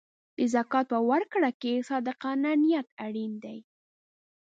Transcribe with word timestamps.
د 0.37 0.39
زکات 0.53 0.85
په 0.91 0.99
ورکړه 1.09 1.49
کې 1.61 1.85
صادقانه 1.89 2.51
نیت 2.63 2.87
اړین 3.05 3.33
دی. 3.43 3.59